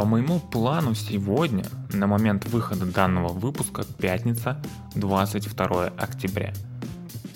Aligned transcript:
По 0.00 0.06
моему 0.06 0.40
плану 0.40 0.94
сегодня, 0.94 1.62
на 1.92 2.06
момент 2.06 2.46
выхода 2.46 2.86
данного 2.86 3.34
выпуска, 3.34 3.84
пятница, 3.84 4.58
22 4.94 5.88
октября. 5.88 6.54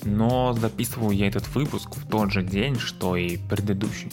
Но 0.03 0.51
записываю 0.53 1.15
я 1.15 1.27
этот 1.27 1.47
выпуск 1.53 1.95
в 1.95 2.07
тот 2.07 2.31
же 2.31 2.41
день, 2.41 2.79
что 2.79 3.15
и 3.17 3.37
предыдущий. 3.37 4.09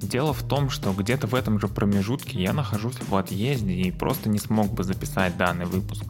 Дело 0.00 0.32
в 0.32 0.42
том, 0.42 0.70
что 0.70 0.92
где-то 0.92 1.28
в 1.28 1.36
этом 1.36 1.60
же 1.60 1.68
промежутке 1.68 2.42
я 2.42 2.52
нахожусь 2.52 2.98
в 2.98 3.14
отъезде 3.14 3.74
и 3.74 3.92
просто 3.92 4.28
не 4.28 4.40
смог 4.40 4.72
бы 4.72 4.82
записать 4.82 5.36
данный 5.36 5.66
выпуск. 5.66 6.02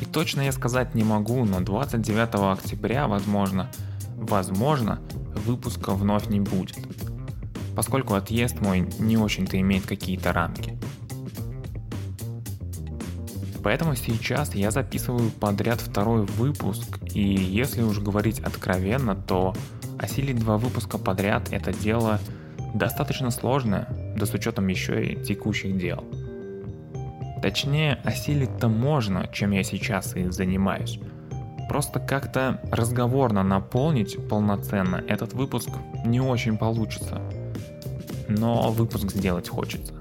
И 0.00 0.06
точно 0.06 0.40
я 0.40 0.52
сказать 0.52 0.94
не 0.94 1.04
могу, 1.04 1.44
но 1.44 1.60
29 1.60 2.58
октября, 2.58 3.06
возможно, 3.06 3.70
возможно, 4.16 4.98
выпуска 5.44 5.92
вновь 5.92 6.28
не 6.28 6.40
будет 6.40 6.78
поскольку 7.80 8.12
отъезд 8.12 8.60
мой 8.60 8.86
не 8.98 9.16
очень-то 9.16 9.58
имеет 9.58 9.86
какие-то 9.86 10.34
рамки. 10.34 10.78
Поэтому 13.62 13.94
сейчас 13.94 14.54
я 14.54 14.70
записываю 14.70 15.30
подряд 15.30 15.80
второй 15.80 16.26
выпуск, 16.26 16.98
и 17.14 17.22
если 17.22 17.80
уж 17.80 17.98
говорить 18.00 18.40
откровенно, 18.40 19.16
то 19.16 19.54
осилить 19.98 20.40
два 20.40 20.58
выпуска 20.58 20.98
подряд 20.98 21.50
это 21.52 21.72
дело 21.72 22.20
достаточно 22.74 23.30
сложное, 23.30 23.88
да 24.14 24.26
с 24.26 24.34
учетом 24.34 24.68
еще 24.68 25.02
и 25.02 25.24
текущих 25.24 25.78
дел. 25.78 26.04
Точнее, 27.40 27.94
осилить-то 28.04 28.68
можно, 28.68 29.26
чем 29.32 29.52
я 29.52 29.62
сейчас 29.62 30.14
и 30.16 30.28
занимаюсь. 30.30 31.00
Просто 31.66 31.98
как-то 31.98 32.60
разговорно 32.70 33.42
наполнить 33.42 34.18
полноценно 34.28 34.96
этот 34.96 35.32
выпуск 35.32 35.70
не 36.04 36.20
очень 36.20 36.58
получится– 36.58 37.22
но 38.30 38.70
выпуск 38.70 39.10
сделать 39.10 39.48
хочется. 39.48 39.92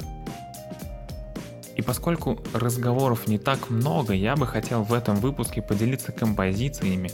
И 1.76 1.82
поскольку 1.82 2.40
разговоров 2.54 3.28
не 3.28 3.38
так 3.38 3.70
много, 3.70 4.14
я 4.14 4.36
бы 4.36 4.46
хотел 4.46 4.84
в 4.84 4.94
этом 4.94 5.16
выпуске 5.16 5.62
поделиться 5.62 6.12
композициями, 6.12 7.12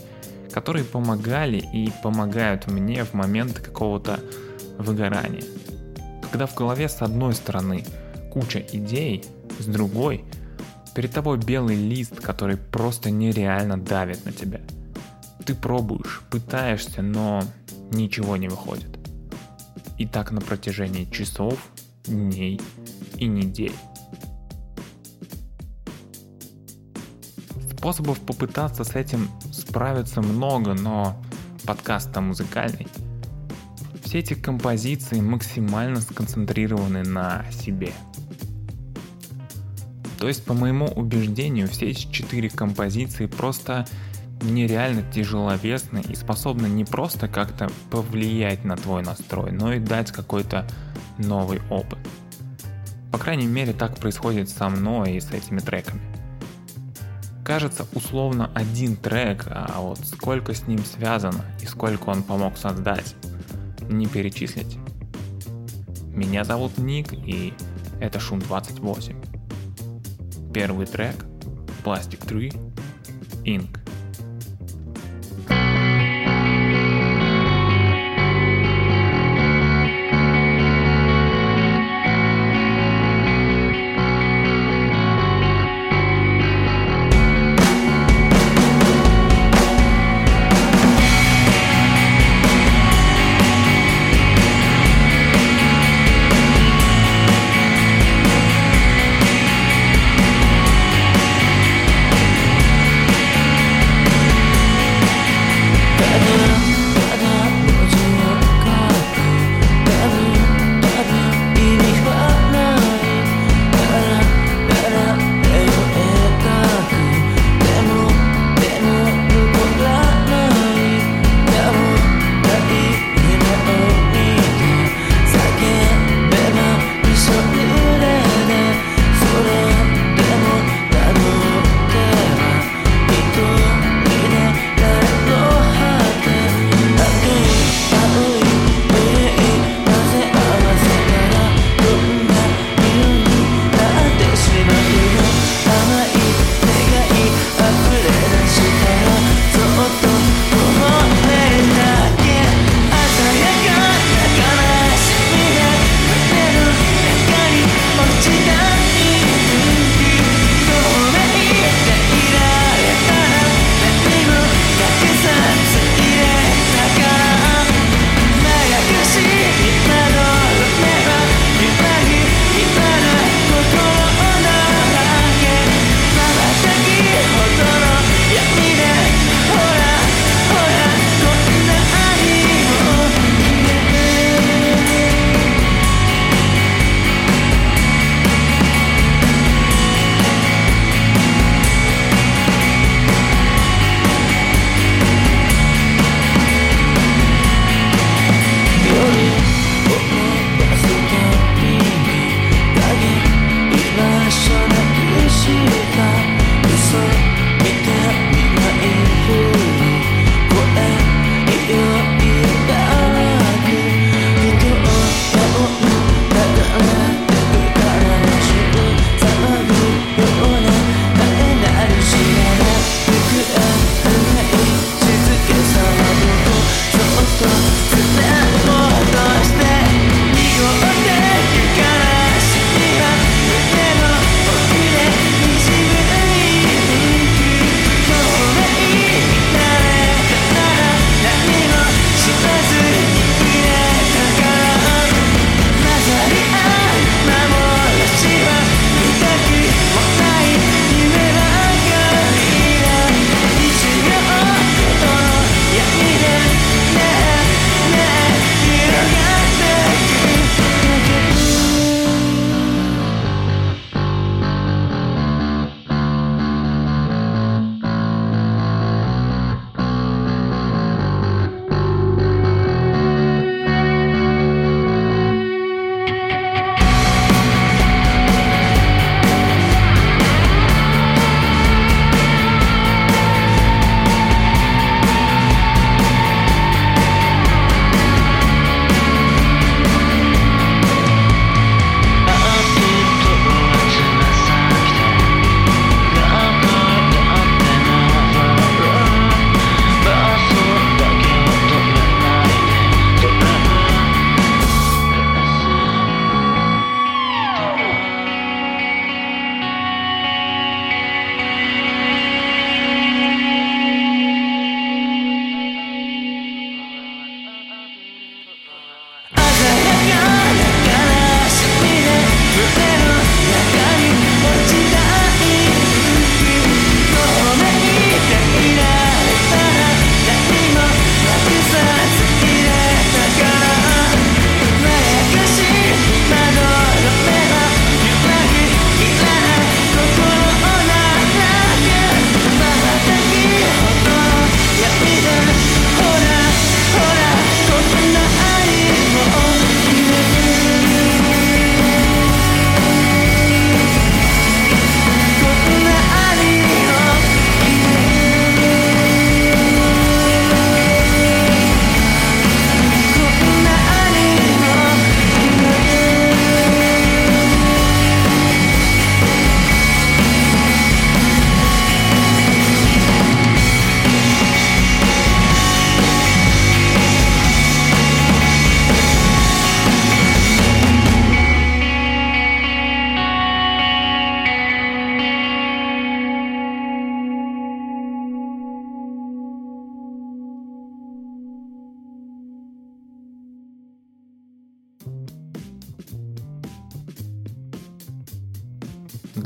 которые 0.52 0.84
помогали 0.84 1.58
и 1.58 1.92
помогают 2.02 2.66
мне 2.66 3.04
в 3.04 3.14
момент 3.14 3.60
какого-то 3.60 4.18
выгорания. 4.78 5.44
Когда 6.22 6.46
в 6.46 6.54
голове 6.54 6.88
с 6.88 7.00
одной 7.00 7.34
стороны 7.34 7.84
куча 8.32 8.58
идей, 8.72 9.24
с 9.58 9.66
другой 9.66 10.24
перед 10.94 11.12
тобой 11.12 11.38
белый 11.38 11.76
лист, 11.76 12.20
который 12.20 12.56
просто 12.56 13.10
нереально 13.10 13.78
давит 13.78 14.24
на 14.24 14.32
тебя. 14.32 14.60
Ты 15.44 15.54
пробуешь, 15.54 16.22
пытаешься, 16.30 17.02
но 17.02 17.44
ничего 17.92 18.36
не 18.36 18.48
выходит. 18.48 18.95
И 19.98 20.06
так 20.06 20.30
на 20.30 20.40
протяжении 20.40 21.04
часов, 21.06 21.58
дней 22.06 22.60
и 23.18 23.26
недель. 23.26 23.74
Способов 27.72 28.20
попытаться 28.20 28.84
с 28.84 28.94
этим 28.94 29.30
справиться 29.52 30.20
много, 30.20 30.74
но 30.74 31.16
подкаст-то 31.64 32.20
музыкальный. 32.20 32.88
Все 34.04 34.18
эти 34.20 34.34
композиции 34.34 35.20
максимально 35.20 36.00
сконцентрированы 36.00 37.02
на 37.02 37.44
себе. 37.50 37.92
То 40.18 40.28
есть, 40.28 40.44
по 40.44 40.54
моему 40.54 40.86
убеждению, 40.86 41.68
все 41.68 41.90
эти 41.90 42.10
четыре 42.10 42.48
композиции 42.48 43.26
просто 43.26 43.86
нереально 44.46 45.02
тяжеловесны 45.12 46.02
и 46.08 46.14
способны 46.14 46.66
не 46.66 46.84
просто 46.84 47.28
как-то 47.28 47.70
повлиять 47.90 48.64
на 48.64 48.76
твой 48.76 49.02
настрой, 49.02 49.52
но 49.52 49.72
и 49.72 49.78
дать 49.78 50.12
какой-то 50.12 50.66
новый 51.18 51.60
опыт. 51.70 51.98
По 53.12 53.18
крайней 53.18 53.46
мере, 53.46 53.72
так 53.72 53.98
происходит 53.98 54.48
со 54.48 54.68
мной 54.68 55.14
и 55.14 55.20
с 55.20 55.30
этими 55.30 55.60
треками. 55.60 56.00
Кажется, 57.44 57.86
условно 57.94 58.50
один 58.54 58.96
трек, 58.96 59.46
а 59.48 59.80
вот 59.80 60.00
сколько 60.00 60.52
с 60.52 60.66
ним 60.66 60.84
связано 60.84 61.44
и 61.62 61.66
сколько 61.66 62.10
он 62.10 62.22
помог 62.22 62.56
создать, 62.56 63.14
не 63.88 64.06
перечислить. 64.06 64.78
Меня 66.08 66.44
зовут 66.44 66.76
Ник, 66.78 67.12
и 67.12 67.54
это 68.00 68.18
Шум 68.18 68.40
28. 68.40 70.52
Первый 70.52 70.86
трек 70.86 71.14
Plastic 71.84 72.26
Tree 72.26 72.52
Ink. 73.44 73.85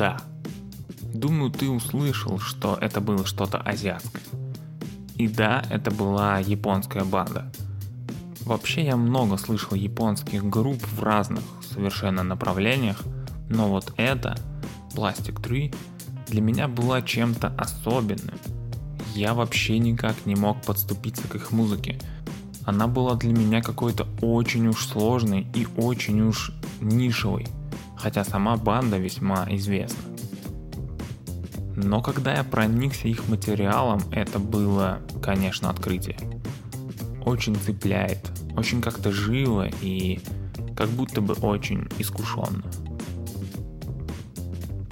Да, 0.01 0.17
думаю, 1.13 1.51
ты 1.51 1.69
услышал, 1.69 2.39
что 2.39 2.79
это 2.81 3.03
было 3.03 3.27
что-то 3.27 3.59
азиатское. 3.59 4.23
И 5.17 5.29
да, 5.29 5.63
это 5.69 5.91
была 5.91 6.39
японская 6.39 7.05
банда. 7.05 7.53
Вообще 8.47 8.87
я 8.87 8.97
много 8.97 9.37
слышал 9.37 9.75
японских 9.75 10.43
групп 10.43 10.83
в 10.83 11.03
разных 11.03 11.45
совершенно 11.61 12.23
направлениях, 12.23 12.97
но 13.51 13.69
вот 13.69 13.93
это, 13.99 14.39
Plastic 14.95 15.39
Tree, 15.43 15.75
для 16.29 16.41
меня 16.41 16.67
была 16.67 17.03
чем-то 17.03 17.49
особенным. 17.59 18.39
Я 19.15 19.35
вообще 19.35 19.79
никак 19.79 20.25
не 20.25 20.35
мог 20.35 20.63
подступиться 20.63 21.29
к 21.29 21.35
их 21.35 21.53
музыке. 21.53 22.01
Она 22.65 22.87
была 22.87 23.17
для 23.17 23.35
меня 23.35 23.61
какой-то 23.61 24.07
очень 24.23 24.67
уж 24.69 24.87
сложной 24.87 25.47
и 25.55 25.67
очень 25.77 26.23
уж 26.23 26.53
нишевой, 26.81 27.47
хотя 28.01 28.25
сама 28.25 28.57
банда 28.57 28.97
весьма 28.97 29.47
известна. 29.51 30.03
Но 31.77 32.03
когда 32.03 32.35
я 32.35 32.45
проникся 32.45 33.09
их 33.09 33.29
материалом, 33.29 34.01
это 34.11 34.39
было, 34.39 35.01
конечно, 35.23 35.71
открытие. 35.71 36.19
Очень 37.25 37.55
цепляет, 37.57 38.31
очень 38.57 38.81
как-то 38.81 39.13
живо 39.13 39.69
и 39.81 40.21
как 40.77 40.89
будто 40.89 41.21
бы 41.21 41.35
очень 41.35 41.89
искушенно. 41.99 42.65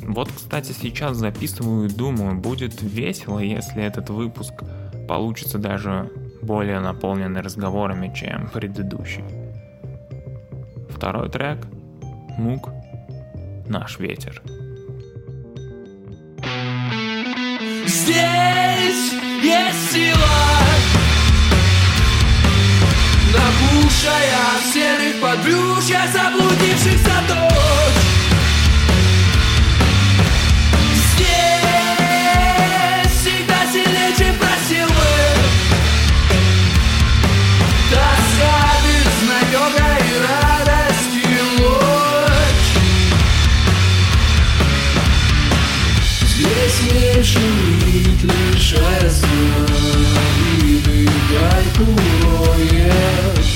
Вот, 0.02 0.30
кстати, 0.32 0.72
сейчас 0.72 1.16
записываю 1.16 1.88
и 1.88 1.92
думаю, 1.92 2.38
будет 2.38 2.80
весело, 2.80 3.38
если 3.40 3.82
этот 3.82 4.08
выпуск 4.08 4.54
получится 5.06 5.58
даже 5.58 6.10
более 6.40 6.80
наполненный 6.80 7.40
разговорами, 7.40 8.12
чем 8.14 8.48
предыдущий. 8.48 9.24
Второй 10.90 11.28
трек– 11.30 11.66
Мук 12.38 12.70
«Наш 13.68 13.98
ветер». 13.98 14.42
Здесь 17.86 19.12
есть 19.42 19.92
сила 19.92 20.16
Набухшая 23.32 24.38
в 24.62 24.72
серых 24.72 25.20
подбрюшьях 25.20 26.10
заблудившихся 26.12 27.12
дочь 27.28 27.48
шумит, 38.38 38.67
лишая 48.22 49.10
сна 49.10 49.66
И 50.62 50.80
дыхать 50.80 51.78
уроет 51.78 53.47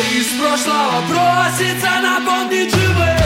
из 0.00 0.26
прошлого 0.38 1.02
просится 1.08 2.00
напомнить 2.00 2.74
живым 2.74 3.18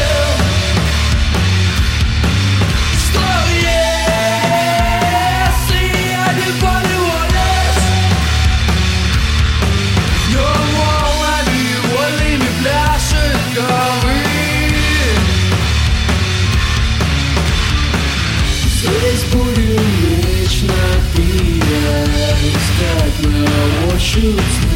Что 24.05 24.74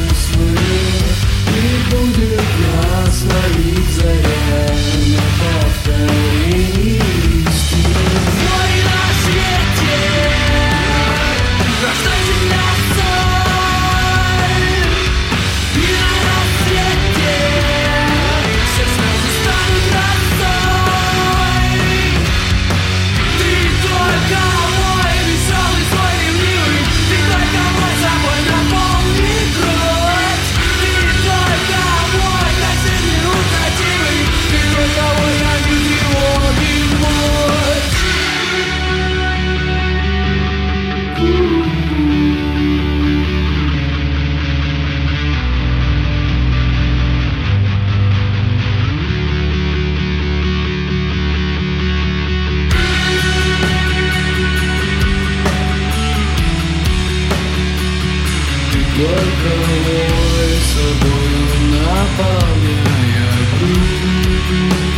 только 59.08 59.50
мой 59.56 60.50
собою 60.60 61.40
наполняя 61.70 63.32
грудь 63.58 64.97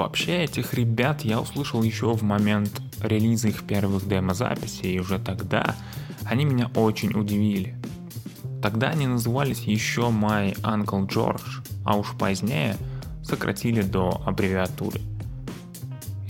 Вообще, 0.00 0.44
этих 0.44 0.72
ребят 0.72 1.20
я 1.26 1.42
услышал 1.42 1.82
еще 1.82 2.14
в 2.14 2.22
момент 2.22 2.80
релиза 3.02 3.48
их 3.48 3.64
первых 3.64 4.08
демо-записей, 4.08 4.94
и 4.94 4.98
уже 4.98 5.18
тогда 5.18 5.76
они 6.24 6.46
меня 6.46 6.70
очень 6.74 7.12
удивили. 7.12 7.74
Тогда 8.62 8.88
они 8.88 9.06
назывались 9.06 9.60
еще 9.60 10.04
My 10.08 10.58
Uncle 10.62 11.06
George, 11.06 11.62
а 11.84 11.98
уж 11.98 12.14
позднее 12.18 12.78
сократили 13.22 13.82
до 13.82 14.22
аббревиатуры. 14.24 15.02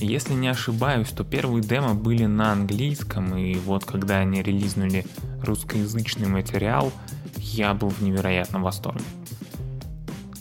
Если 0.00 0.34
не 0.34 0.48
ошибаюсь, 0.48 1.10
то 1.10 1.22
первые 1.22 1.62
демо 1.62 1.94
были 1.94 2.26
на 2.26 2.50
английском, 2.50 3.36
и 3.36 3.54
вот 3.54 3.84
когда 3.84 4.16
они 4.16 4.42
релизнули 4.42 5.06
русскоязычный 5.44 6.26
материал, 6.26 6.92
я 7.36 7.72
был 7.74 7.90
в 7.90 8.02
невероятном 8.02 8.64
восторге. 8.64 9.04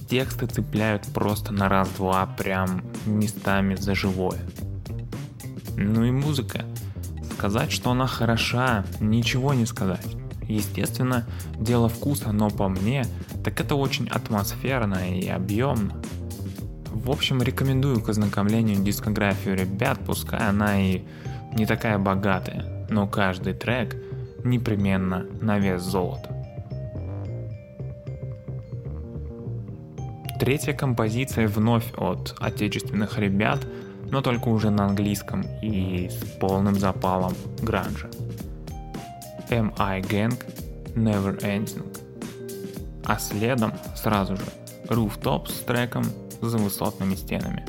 Тексты 0.10 0.48
цепляют 0.48 1.06
просто 1.14 1.54
на 1.54 1.70
раз-два, 1.70 2.26
прям 2.26 2.82
местами 3.06 3.76
за 3.76 3.94
живое. 3.94 4.40
Ну 5.78 6.04
и 6.04 6.10
музыка. 6.10 6.66
Сказать, 7.34 7.72
что 7.72 7.92
она 7.92 8.08
хороша, 8.08 8.86
ничего 9.00 9.54
не 9.54 9.68
сказать. 9.68 10.16
Естественно, 10.48 11.28
дело 11.60 11.90
вкуса, 11.90 12.32
но 12.32 12.50
по 12.50 12.68
мне, 12.70 13.06
так 13.44 13.62
это 13.62 13.76
очень 13.76 14.10
атмосферно 14.10 14.96
и 14.96 15.28
объемно. 15.28 16.02
В 16.88 17.12
общем, 17.12 17.44
рекомендую 17.44 18.02
к 18.02 18.10
ознакомлению 18.10 18.84
дискографию 18.84 19.56
ребят, 19.56 20.00
пускай 20.08 20.40
она 20.40 20.82
и 20.82 21.04
не 21.54 21.68
такая 21.68 22.00
богатая, 22.00 22.88
но 22.90 23.08
каждый 23.08 23.54
трек 23.54 23.96
непременно 24.44 25.28
на 25.40 25.60
вес 25.60 25.84
золота. 25.84 26.39
Третья 30.40 30.72
композиция 30.72 31.50
вновь 31.50 31.92
от 31.98 32.34
отечественных 32.40 33.20
ребят, 33.20 33.60
но 34.10 34.22
только 34.22 34.48
уже 34.48 34.70
на 34.70 34.86
английском 34.86 35.46
и 35.62 36.10
с 36.10 36.40
полным 36.40 36.80
запалом 36.80 37.34
гранжа. 37.62 38.10
M.I. 39.50 40.00
Gang 40.02 40.42
Never 40.96 41.42
Ending. 41.42 41.86
А 43.04 43.20
следом 43.20 43.74
сразу 43.98 44.38
же 44.38 44.46
Rooftop 44.88 45.50
с 45.50 45.60
треком 45.60 46.06
за 46.42 46.58
высотными 46.58 47.16
стенами. 47.16 47.66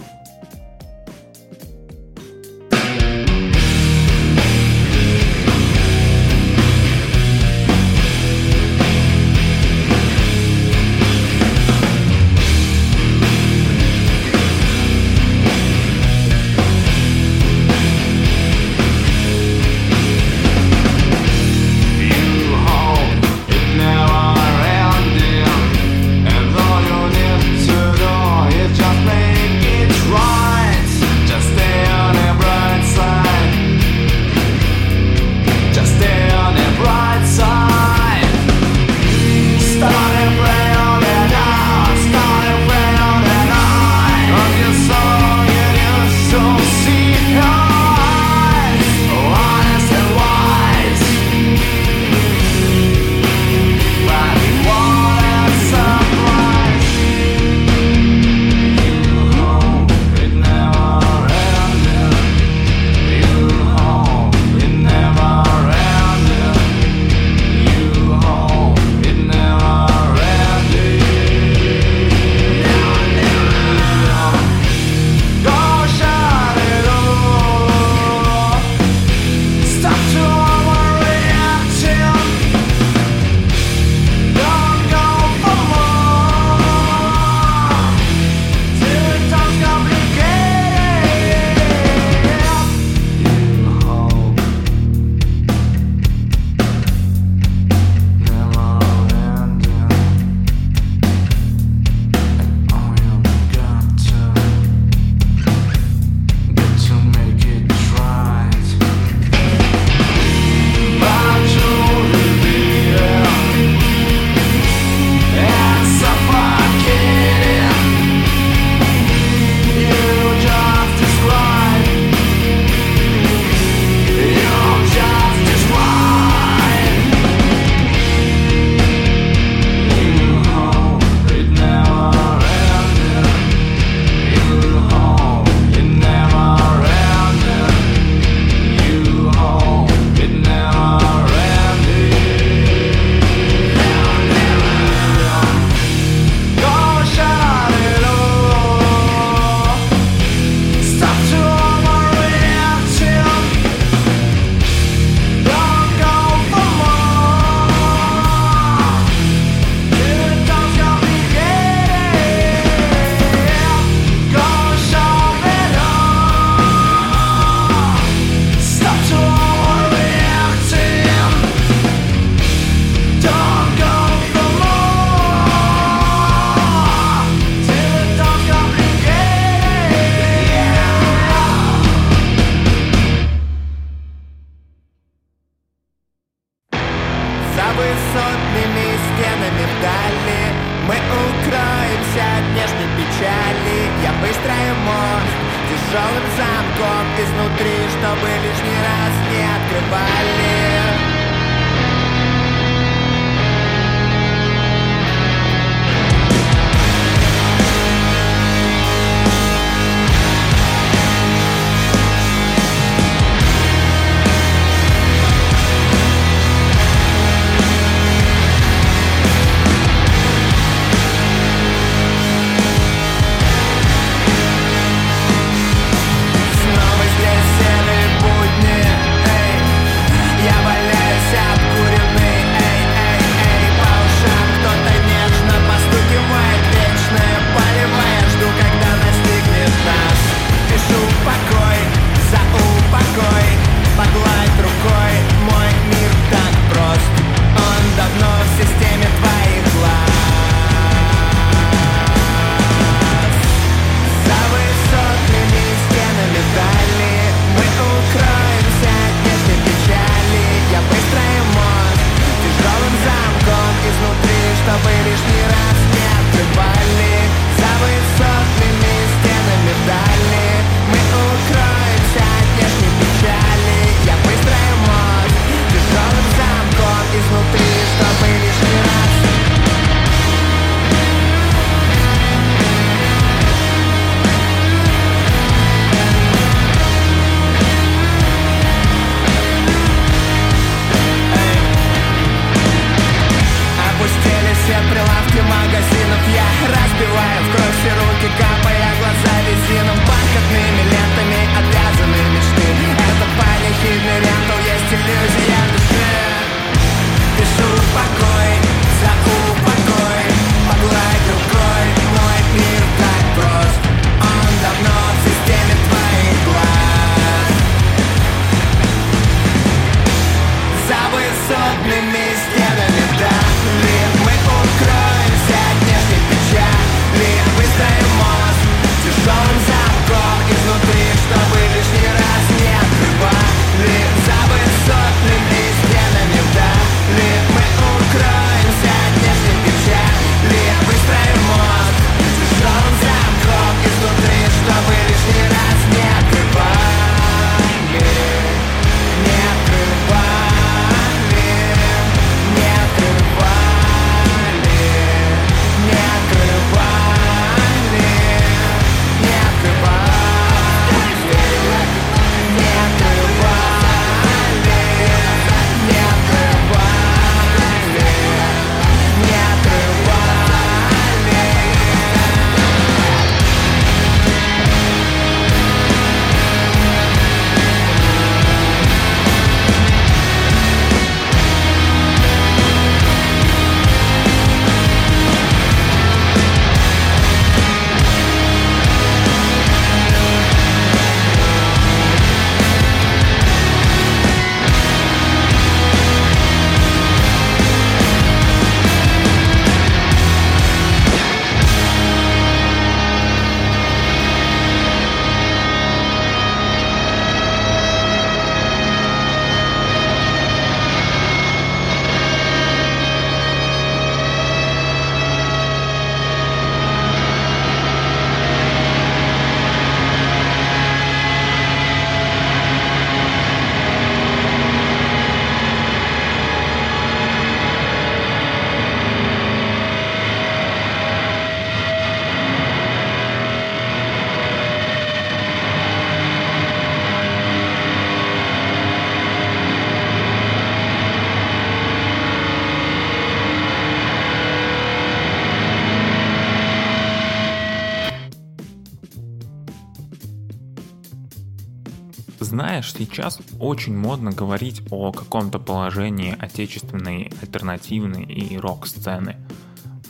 Знаешь, 452.80 452.94
сейчас 452.96 453.38
очень 453.58 453.94
модно 453.94 454.30
говорить 454.30 454.80
о 454.90 455.12
каком-то 455.12 455.58
положении 455.58 456.34
отечественной, 456.38 457.30
альтернативной 457.42 458.24
и 458.24 458.56
рок-сцены. 458.56 459.36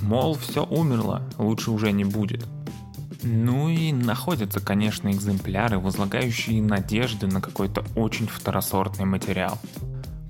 Мол, 0.01 0.35
все 0.35 0.65
умерло, 0.65 1.29
лучше 1.37 1.73
уже 1.73 1.91
не 1.91 2.05
будет. 2.05 2.47
Ну 3.25 3.71
и 3.71 3.91
находятся, 3.91 4.61
конечно, 4.61 5.11
экземпляры, 5.11 5.81
возлагающие 5.81 6.63
надежды 6.63 7.27
на 7.27 7.41
какой-то 7.41 7.83
очень 7.97 8.29
второсортный 8.29 9.05
материал. 9.05 9.59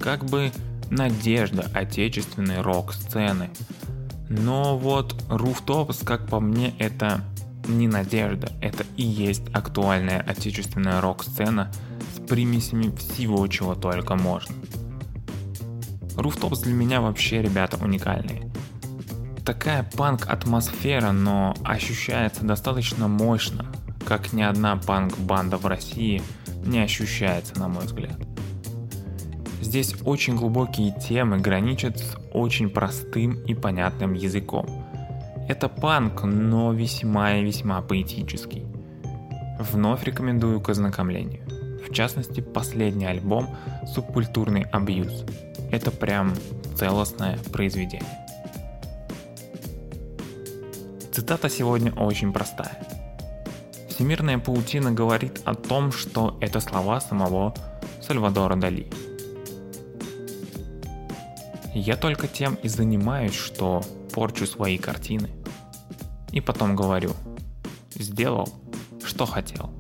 Как 0.01 0.25
бы 0.25 0.51
надежда 0.89 1.71
отечественной 1.75 2.63
рок-сцены. 2.63 3.51
Но 4.31 4.79
вот 4.79 5.13
Rooftops, 5.29 6.07
как 6.07 6.27
по 6.27 6.41
мне, 6.41 6.75
это 6.79 7.23
не 7.79 7.89
надежда, 7.89 8.53
это 8.61 8.85
и 8.97 9.03
есть 9.03 9.43
актуальная 9.53 10.21
отечественная 10.21 11.01
рок-сцена 11.01 11.73
с 12.15 12.21
примесями 12.29 12.95
всего, 12.97 13.47
чего 13.47 13.75
только 13.75 14.17
можно. 14.17 14.55
Rooftops 16.17 16.63
для 16.65 16.75
меня 16.75 17.01
вообще, 17.01 17.43
ребята, 17.43 17.79
уникальные. 17.83 18.51
Такая 19.45 19.89
панк-атмосфера, 19.97 21.13
но 21.13 21.55
ощущается 21.65 22.45
достаточно 22.45 23.09
мощно, 23.09 23.67
как 24.07 24.33
ни 24.33 24.43
одна 24.43 24.77
панк-банда 24.77 25.57
в 25.57 25.67
России 25.67 26.23
не 26.65 26.81
ощущается, 26.81 27.59
на 27.59 27.69
мой 27.69 27.87
взгляд. 27.87 28.19
Здесь 29.61 29.95
очень 30.05 30.37
глубокие 30.37 30.93
темы 31.01 31.39
граничат 31.39 31.99
с 31.99 32.17
очень 32.33 32.71
простым 32.71 33.35
и 33.45 33.55
понятным 33.55 34.15
языком. 34.15 34.80
Это 35.51 35.69
панк, 35.69 36.23
но 36.23 36.73
весьма 36.73 37.33
и 37.33 37.45
весьма 37.45 37.83
поэтический. 37.83 38.65
Вновь 39.59 40.05
рекомендую 40.05 40.61
к 40.61 40.69
ознакомлению. 40.69 41.43
В 41.85 41.93
частности, 41.93 42.41
последний 42.41 43.07
альбом 43.07 43.49
«Субкультурный 43.93 44.63
абьюз». 44.71 45.25
Это 45.73 45.91
прям 45.91 46.35
целостное 46.77 47.37
произведение. 47.53 48.17
Цитата 51.11 51.49
сегодня 51.51 51.93
очень 51.95 52.33
простая. 52.33 52.79
Всемирная 53.89 54.39
паутина 54.39 54.93
говорит 54.93 55.41
о 55.45 55.57
том, 55.57 55.91
что 55.91 56.39
это 56.41 56.61
слова 56.61 57.01
самого 57.01 57.57
Сальвадора 58.01 58.55
Дали– 58.55 58.87
я 61.75 61.97
только 61.97 62.27
тем 62.27 62.57
и 62.57 62.69
занимаюсь, 62.69 63.35
что 63.35 63.83
порчу 64.13 64.45
свои 64.45 64.77
картины. 64.77 65.31
И 66.33 66.41
потом 66.41 66.77
говорю, 66.77 67.13
сделал, 67.95 68.49
что 69.05 69.27
хотел. 69.27 69.71